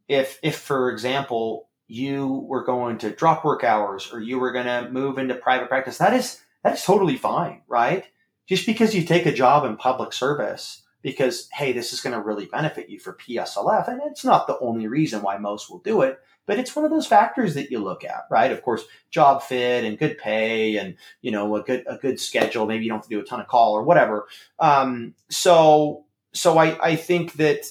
[0.08, 4.66] if if for example you were going to drop work hours or you were going
[4.66, 8.06] to move into private practice, that is that is totally fine, right?
[8.48, 12.22] Just because you take a job in public service, because hey, this is going to
[12.22, 16.02] really benefit you for PSLF, and it's not the only reason why most will do
[16.02, 18.52] it but it's one of those factors that you look at, right?
[18.52, 22.66] Of course, job fit and good pay and, you know, a good, a good schedule.
[22.66, 24.28] Maybe you don't have to do a ton of call or whatever.
[24.58, 27.66] Um, so, so I, I think that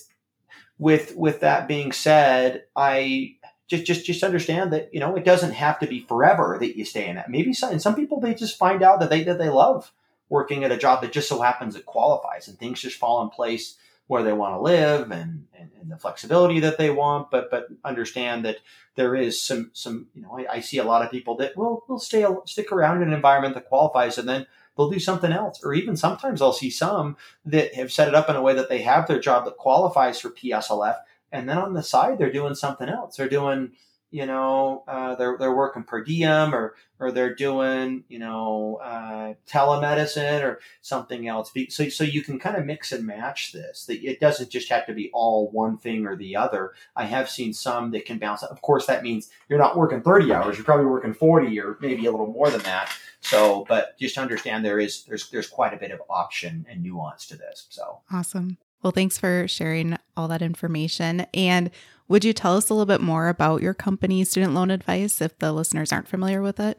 [0.78, 3.36] with, with that being said, I,
[3.68, 6.84] just just just understand that you know it doesn't have to be forever that you
[6.84, 7.28] stay in that.
[7.28, 9.90] Maybe some, and some people they just find out that they that they love
[10.28, 13.28] working at a job that just so happens it qualifies and things just fall in
[13.28, 13.76] place
[14.06, 17.68] where they want to live and, and, and, the flexibility that they want, but but
[17.84, 18.58] understand that
[18.94, 21.84] there is some some you know I, I, see a lot of people that will
[21.88, 24.46] will stay stick around in an environment that qualifies and then
[24.76, 28.28] they'll do something else, or even sometimes I'll see some that have set it up
[28.28, 30.96] in a way that they have their job that qualifies for PSLF,
[31.32, 33.16] and then on the side they're doing something else.
[33.16, 33.72] They're doing
[34.10, 39.34] you know, uh, they're they're working per diem or or they're doing you know uh,
[39.48, 41.52] telemedicine or something else.
[41.68, 43.86] So so you can kind of mix and match this.
[43.86, 46.72] That it doesn't just have to be all one thing or the other.
[46.94, 48.42] I have seen some that can bounce.
[48.42, 50.56] Of course, that means you're not working 30 hours.
[50.56, 52.92] You're probably working 40 or maybe a little more than that.
[53.20, 57.26] So, but just understand there is there's there's quite a bit of option and nuance
[57.26, 57.66] to this.
[57.70, 58.58] So awesome.
[58.82, 61.26] Well, thanks for sharing all that information.
[61.34, 61.70] And
[62.08, 65.38] would you tell us a little bit more about your company, Student Loan Advice, if
[65.38, 66.78] the listeners aren't familiar with it?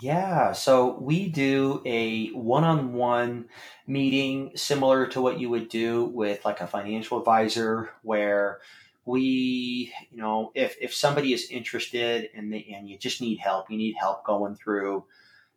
[0.00, 3.46] Yeah, so we do a one on one
[3.86, 8.60] meeting similar to what you would do with like a financial advisor, where
[9.06, 13.76] we, you know, if, if somebody is interested and, and you just need help, you
[13.76, 15.04] need help going through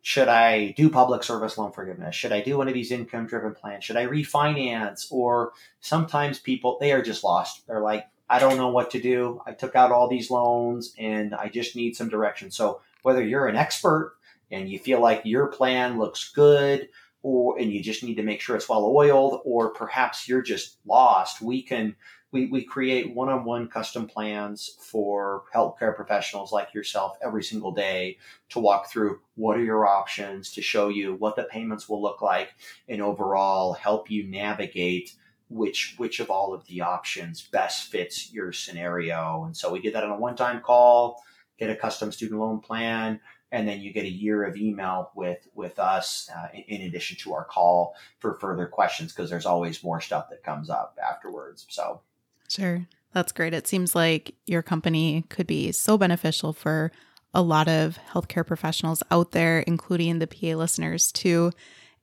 [0.02, 2.14] should I do public service loan forgiveness?
[2.14, 3.84] Should I do one of these income driven plans?
[3.84, 5.06] Should I refinance?
[5.10, 7.66] Or sometimes people, they are just lost.
[7.66, 9.40] They're like, I don't know what to do.
[9.46, 12.50] I took out all these loans and I just need some direction.
[12.50, 14.16] So whether you're an expert
[14.50, 16.88] and you feel like your plan looks good
[17.22, 20.76] or and you just need to make sure it's well oiled or perhaps you're just
[20.86, 21.96] lost, we can
[22.30, 28.18] we, we create one-on-one custom plans for healthcare professionals like yourself every single day
[28.50, 32.20] to walk through what are your options to show you what the payments will look
[32.20, 32.50] like
[32.88, 35.14] and overall help you navigate
[35.48, 39.44] which which of all of the options best fits your scenario.
[39.44, 41.22] And so we did that on a one-time call,
[41.58, 43.20] get a custom student loan plan,
[43.50, 47.16] and then you get a year of email with with us uh, in, in addition
[47.18, 51.66] to our call for further questions because there's always more stuff that comes up afterwards.
[51.68, 52.00] So
[52.48, 53.54] sure, that's great.
[53.54, 56.92] It seems like your company could be so beneficial for
[57.34, 61.52] a lot of healthcare professionals out there, including the PA listeners too.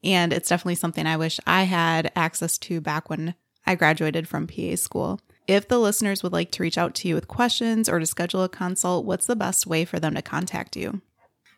[0.05, 3.35] And it's definitely something I wish I had access to back when
[3.65, 5.19] I graduated from PA school.
[5.47, 8.43] If the listeners would like to reach out to you with questions or to schedule
[8.43, 11.01] a consult, what's the best way for them to contact you?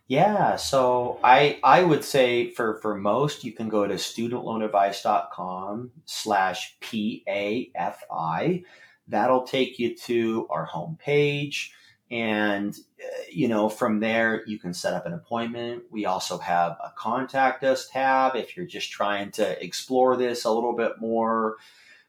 [0.08, 6.78] Yeah, so I I would say for for most you can go to studentloanadvice.com slash
[6.82, 8.64] PAFI.
[9.10, 11.70] That'll take you to our homepage.
[12.10, 15.84] And, uh, you know, from there, you can set up an appointment.
[15.91, 20.51] We also have a contact us tab if you're just trying to explore this a
[20.51, 21.58] little bit more,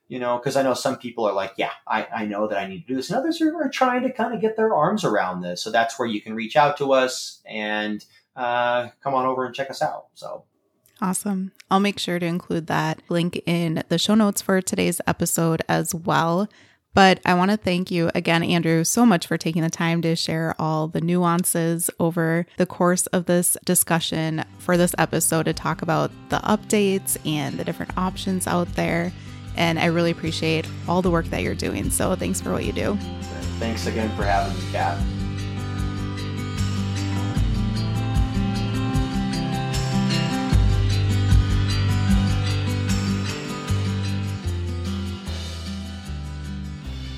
[0.06, 2.68] you know, because I know some people are like, yeah, I, I know that I
[2.68, 3.10] need to do this.
[3.10, 5.62] And others are, are trying to kind of get their arms around this.
[5.62, 8.04] So that's where you can reach out to us and
[8.36, 10.06] uh, come on over and check us out.
[10.14, 10.44] So.
[11.00, 11.52] Awesome.
[11.70, 15.94] I'll make sure to include that link in the show notes for today's episode as
[15.94, 16.48] well.
[16.98, 20.16] But I want to thank you again, Andrew, so much for taking the time to
[20.16, 25.80] share all the nuances over the course of this discussion for this episode to talk
[25.80, 29.12] about the updates and the different options out there.
[29.56, 31.88] And I really appreciate all the work that you're doing.
[31.90, 32.96] So thanks for what you do.
[33.60, 35.00] Thanks again for having me, Kat.